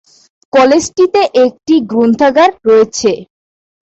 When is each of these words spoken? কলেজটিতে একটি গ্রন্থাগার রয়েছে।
কলেজটিতে 0.53 1.21
একটি 1.43 1.75
গ্রন্থাগার 1.91 2.51
রয়েছে। 2.67 3.11